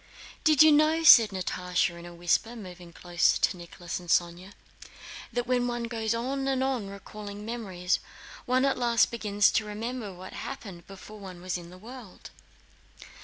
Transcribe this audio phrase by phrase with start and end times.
[0.43, 4.53] "Do you know," said Natásha in a whisper, moving closer to Nicholas and Sónya,
[5.31, 7.99] "that when one goes on and on recalling memories,
[8.47, 12.31] one at last begins to remember what happened before one was in the world...."